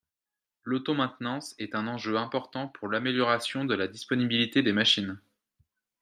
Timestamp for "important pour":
2.17-2.87